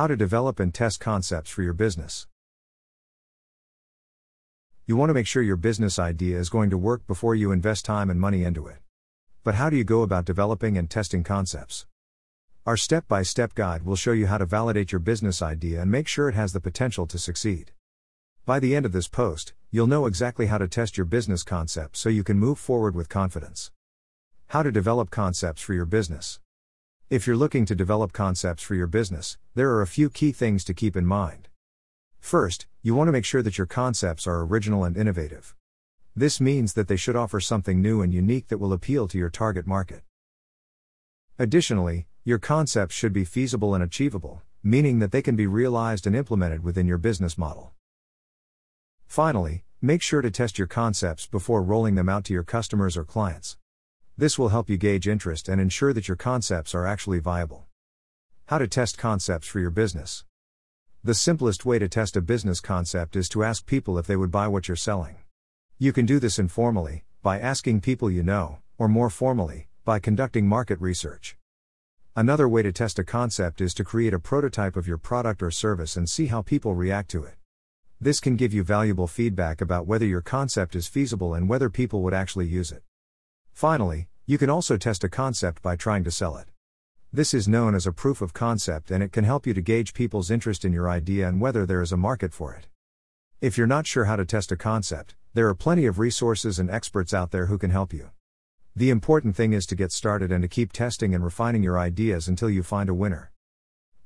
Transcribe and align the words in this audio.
How 0.00 0.06
to 0.06 0.16
develop 0.16 0.58
and 0.60 0.72
test 0.72 0.98
concepts 0.98 1.50
for 1.50 1.62
your 1.62 1.74
business. 1.74 2.26
You 4.86 4.96
want 4.96 5.10
to 5.10 5.14
make 5.14 5.26
sure 5.26 5.42
your 5.42 5.58
business 5.58 5.98
idea 5.98 6.38
is 6.38 6.48
going 6.48 6.70
to 6.70 6.78
work 6.78 7.06
before 7.06 7.34
you 7.34 7.52
invest 7.52 7.84
time 7.84 8.08
and 8.08 8.18
money 8.18 8.42
into 8.42 8.66
it. 8.66 8.78
But 9.44 9.56
how 9.56 9.68
do 9.68 9.76
you 9.76 9.84
go 9.84 10.00
about 10.00 10.24
developing 10.24 10.78
and 10.78 10.88
testing 10.88 11.22
concepts? 11.22 11.84
Our 12.64 12.78
step 12.78 13.08
by 13.08 13.22
step 13.24 13.54
guide 13.54 13.82
will 13.82 13.94
show 13.94 14.12
you 14.12 14.26
how 14.26 14.38
to 14.38 14.46
validate 14.46 14.90
your 14.90 15.00
business 15.00 15.42
idea 15.42 15.82
and 15.82 15.90
make 15.90 16.08
sure 16.08 16.30
it 16.30 16.34
has 16.34 16.54
the 16.54 16.60
potential 16.60 17.06
to 17.06 17.18
succeed. 17.18 17.72
By 18.46 18.58
the 18.58 18.74
end 18.74 18.86
of 18.86 18.92
this 18.92 19.06
post, 19.06 19.52
you'll 19.70 19.86
know 19.86 20.06
exactly 20.06 20.46
how 20.46 20.56
to 20.56 20.66
test 20.66 20.96
your 20.96 21.04
business 21.04 21.42
concept 21.42 21.98
so 21.98 22.08
you 22.08 22.24
can 22.24 22.38
move 22.38 22.58
forward 22.58 22.94
with 22.94 23.10
confidence. 23.10 23.70
How 24.46 24.62
to 24.62 24.72
develop 24.72 25.10
concepts 25.10 25.60
for 25.60 25.74
your 25.74 25.84
business. 25.84 26.40
If 27.10 27.26
you're 27.26 27.34
looking 27.34 27.66
to 27.66 27.74
develop 27.74 28.12
concepts 28.12 28.62
for 28.62 28.76
your 28.76 28.86
business, 28.86 29.36
there 29.56 29.70
are 29.70 29.82
a 29.82 29.86
few 29.88 30.08
key 30.08 30.30
things 30.30 30.62
to 30.62 30.72
keep 30.72 30.96
in 30.96 31.04
mind. 31.04 31.48
First, 32.20 32.68
you 32.82 32.94
want 32.94 33.08
to 33.08 33.12
make 33.12 33.24
sure 33.24 33.42
that 33.42 33.58
your 33.58 33.66
concepts 33.66 34.28
are 34.28 34.42
original 34.44 34.84
and 34.84 34.96
innovative. 34.96 35.56
This 36.14 36.40
means 36.40 36.74
that 36.74 36.86
they 36.86 36.94
should 36.94 37.16
offer 37.16 37.40
something 37.40 37.82
new 37.82 38.00
and 38.00 38.14
unique 38.14 38.46
that 38.46 38.58
will 38.58 38.72
appeal 38.72 39.08
to 39.08 39.18
your 39.18 39.28
target 39.28 39.66
market. 39.66 40.02
Additionally, 41.36 42.06
your 42.22 42.38
concepts 42.38 42.94
should 42.94 43.12
be 43.12 43.24
feasible 43.24 43.74
and 43.74 43.82
achievable, 43.82 44.42
meaning 44.62 45.00
that 45.00 45.10
they 45.10 45.20
can 45.20 45.34
be 45.34 45.48
realized 45.48 46.06
and 46.06 46.14
implemented 46.14 46.62
within 46.62 46.86
your 46.86 46.96
business 46.96 47.36
model. 47.36 47.72
Finally, 49.08 49.64
make 49.82 50.00
sure 50.00 50.22
to 50.22 50.30
test 50.30 50.58
your 50.58 50.68
concepts 50.68 51.26
before 51.26 51.60
rolling 51.60 51.96
them 51.96 52.08
out 52.08 52.22
to 52.26 52.32
your 52.32 52.44
customers 52.44 52.96
or 52.96 53.04
clients. 53.04 53.56
This 54.20 54.38
will 54.38 54.50
help 54.50 54.68
you 54.68 54.76
gauge 54.76 55.08
interest 55.08 55.48
and 55.48 55.58
ensure 55.58 55.94
that 55.94 56.06
your 56.06 56.14
concepts 56.14 56.74
are 56.74 56.86
actually 56.86 57.20
viable. 57.20 57.64
How 58.48 58.58
to 58.58 58.68
test 58.68 58.98
concepts 58.98 59.46
for 59.46 59.60
your 59.60 59.70
business. 59.70 60.26
The 61.02 61.14
simplest 61.14 61.64
way 61.64 61.78
to 61.78 61.88
test 61.88 62.18
a 62.18 62.20
business 62.20 62.60
concept 62.60 63.16
is 63.16 63.30
to 63.30 63.42
ask 63.42 63.64
people 63.64 63.96
if 63.96 64.06
they 64.06 64.16
would 64.16 64.30
buy 64.30 64.46
what 64.46 64.68
you're 64.68 64.76
selling. 64.76 65.16
You 65.78 65.94
can 65.94 66.04
do 66.04 66.18
this 66.18 66.38
informally, 66.38 67.04
by 67.22 67.40
asking 67.40 67.80
people 67.80 68.10
you 68.10 68.22
know, 68.22 68.58
or 68.76 68.88
more 68.88 69.08
formally, 69.08 69.68
by 69.86 69.98
conducting 69.98 70.46
market 70.46 70.78
research. 70.82 71.38
Another 72.14 72.46
way 72.46 72.60
to 72.60 72.72
test 72.72 72.98
a 72.98 73.04
concept 73.04 73.62
is 73.62 73.72
to 73.72 73.84
create 73.84 74.12
a 74.12 74.18
prototype 74.18 74.76
of 74.76 74.86
your 74.86 74.98
product 74.98 75.42
or 75.42 75.50
service 75.50 75.96
and 75.96 76.10
see 76.10 76.26
how 76.26 76.42
people 76.42 76.74
react 76.74 77.08
to 77.12 77.24
it. 77.24 77.36
This 77.98 78.20
can 78.20 78.36
give 78.36 78.52
you 78.52 78.64
valuable 78.64 79.06
feedback 79.06 79.62
about 79.62 79.86
whether 79.86 80.04
your 80.04 80.20
concept 80.20 80.76
is 80.76 80.88
feasible 80.88 81.32
and 81.32 81.48
whether 81.48 81.70
people 81.70 82.02
would 82.02 82.12
actually 82.12 82.48
use 82.48 82.70
it. 82.70 82.82
Finally, 83.54 84.09
you 84.30 84.38
can 84.38 84.48
also 84.48 84.76
test 84.76 85.02
a 85.02 85.08
concept 85.08 85.60
by 85.60 85.74
trying 85.74 86.04
to 86.04 86.10
sell 86.12 86.36
it. 86.36 86.46
This 87.12 87.34
is 87.34 87.48
known 87.48 87.74
as 87.74 87.84
a 87.84 87.92
proof 87.92 88.22
of 88.22 88.32
concept 88.32 88.92
and 88.92 89.02
it 89.02 89.10
can 89.10 89.24
help 89.24 89.44
you 89.44 89.52
to 89.54 89.60
gauge 89.60 89.92
people's 89.92 90.30
interest 90.30 90.64
in 90.64 90.72
your 90.72 90.88
idea 90.88 91.26
and 91.26 91.40
whether 91.40 91.66
there 91.66 91.82
is 91.82 91.90
a 91.90 91.96
market 91.96 92.32
for 92.32 92.54
it. 92.54 92.68
If 93.40 93.58
you're 93.58 93.66
not 93.66 93.88
sure 93.88 94.04
how 94.04 94.14
to 94.14 94.24
test 94.24 94.52
a 94.52 94.56
concept, 94.56 95.16
there 95.34 95.48
are 95.48 95.54
plenty 95.56 95.84
of 95.84 95.98
resources 95.98 96.60
and 96.60 96.70
experts 96.70 97.12
out 97.12 97.32
there 97.32 97.46
who 97.46 97.58
can 97.58 97.72
help 97.72 97.92
you. 97.92 98.10
The 98.76 98.90
important 98.90 99.34
thing 99.34 99.52
is 99.52 99.66
to 99.66 99.74
get 99.74 99.90
started 99.90 100.30
and 100.30 100.42
to 100.42 100.48
keep 100.48 100.72
testing 100.72 101.12
and 101.12 101.24
refining 101.24 101.64
your 101.64 101.76
ideas 101.76 102.28
until 102.28 102.50
you 102.50 102.62
find 102.62 102.88
a 102.88 102.94
winner. 102.94 103.32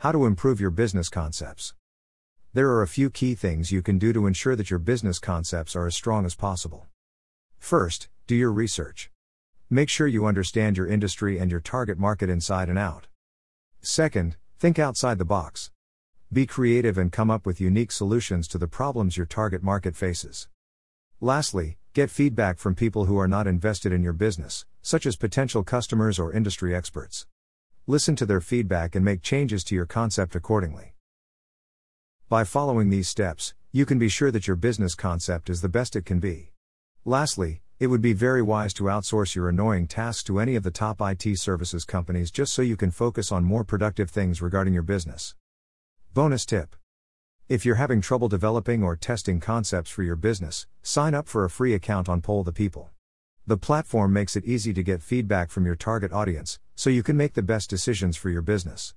How 0.00 0.12
to 0.12 0.26
improve 0.26 0.60
your 0.60 0.68
business 0.70 1.08
concepts. 1.08 1.72
There 2.52 2.68
are 2.68 2.82
a 2.82 2.88
few 2.88 3.08
key 3.08 3.34
things 3.34 3.72
you 3.72 3.80
can 3.80 3.98
do 3.98 4.12
to 4.12 4.26
ensure 4.26 4.54
that 4.54 4.68
your 4.68 4.80
business 4.80 5.18
concepts 5.18 5.74
are 5.74 5.86
as 5.86 5.94
strong 5.94 6.26
as 6.26 6.34
possible. 6.34 6.88
First, 7.58 8.10
do 8.26 8.34
your 8.34 8.52
research. 8.52 9.10
Make 9.72 9.88
sure 9.88 10.08
you 10.08 10.26
understand 10.26 10.76
your 10.76 10.88
industry 10.88 11.38
and 11.38 11.48
your 11.48 11.60
target 11.60 11.96
market 11.96 12.28
inside 12.28 12.68
and 12.68 12.76
out. 12.76 13.06
Second, 13.80 14.36
think 14.58 14.80
outside 14.80 15.16
the 15.18 15.24
box. 15.24 15.70
Be 16.32 16.44
creative 16.44 16.98
and 16.98 17.12
come 17.12 17.30
up 17.30 17.46
with 17.46 17.60
unique 17.60 17.92
solutions 17.92 18.48
to 18.48 18.58
the 18.58 18.66
problems 18.66 19.16
your 19.16 19.26
target 19.26 19.62
market 19.62 19.94
faces. 19.94 20.48
Lastly, 21.20 21.78
get 21.92 22.10
feedback 22.10 22.58
from 22.58 22.74
people 22.74 23.04
who 23.04 23.16
are 23.16 23.28
not 23.28 23.46
invested 23.46 23.92
in 23.92 24.02
your 24.02 24.12
business, 24.12 24.66
such 24.82 25.06
as 25.06 25.14
potential 25.14 25.62
customers 25.62 26.18
or 26.18 26.32
industry 26.32 26.74
experts. 26.74 27.28
Listen 27.86 28.16
to 28.16 28.26
their 28.26 28.40
feedback 28.40 28.96
and 28.96 29.04
make 29.04 29.22
changes 29.22 29.62
to 29.62 29.76
your 29.76 29.86
concept 29.86 30.34
accordingly. 30.34 30.94
By 32.28 32.42
following 32.42 32.90
these 32.90 33.08
steps, 33.08 33.54
you 33.70 33.86
can 33.86 34.00
be 34.00 34.08
sure 34.08 34.32
that 34.32 34.48
your 34.48 34.56
business 34.56 34.96
concept 34.96 35.48
is 35.48 35.60
the 35.60 35.68
best 35.68 35.94
it 35.94 36.04
can 36.04 36.18
be. 36.18 36.50
Lastly, 37.04 37.62
it 37.80 37.86
would 37.86 38.02
be 38.02 38.12
very 38.12 38.42
wise 38.42 38.74
to 38.74 38.84
outsource 38.84 39.34
your 39.34 39.48
annoying 39.48 39.86
tasks 39.86 40.22
to 40.22 40.38
any 40.38 40.54
of 40.54 40.62
the 40.62 40.70
top 40.70 41.00
IT 41.00 41.38
services 41.38 41.86
companies 41.86 42.30
just 42.30 42.52
so 42.52 42.60
you 42.60 42.76
can 42.76 42.90
focus 42.90 43.32
on 43.32 43.42
more 43.42 43.64
productive 43.64 44.10
things 44.10 44.42
regarding 44.42 44.74
your 44.74 44.82
business. 44.82 45.34
Bonus 46.12 46.44
tip 46.44 46.76
If 47.48 47.64
you're 47.64 47.76
having 47.76 48.02
trouble 48.02 48.28
developing 48.28 48.82
or 48.82 48.96
testing 48.96 49.40
concepts 49.40 49.88
for 49.88 50.02
your 50.02 50.14
business, 50.14 50.66
sign 50.82 51.14
up 51.14 51.26
for 51.26 51.42
a 51.42 51.50
free 51.50 51.72
account 51.72 52.06
on 52.06 52.20
Poll 52.20 52.44
the 52.44 52.52
People. 52.52 52.90
The 53.46 53.56
platform 53.56 54.12
makes 54.12 54.36
it 54.36 54.44
easy 54.44 54.74
to 54.74 54.82
get 54.82 55.00
feedback 55.00 55.50
from 55.50 55.64
your 55.64 55.74
target 55.74 56.12
audience, 56.12 56.60
so 56.74 56.90
you 56.90 57.02
can 57.02 57.16
make 57.16 57.32
the 57.32 57.42
best 57.42 57.70
decisions 57.70 58.14
for 58.14 58.28
your 58.28 58.42
business. 58.42 58.94